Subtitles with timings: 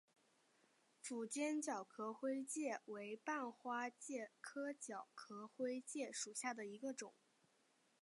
[0.99, 7.13] 符坚角壳灰介为半花介科角壳灰介属下的一个种。